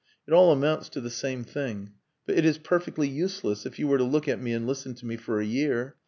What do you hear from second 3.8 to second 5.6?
were to look at me and listen to me for a